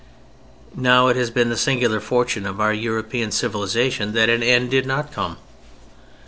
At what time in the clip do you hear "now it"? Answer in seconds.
0.75-1.15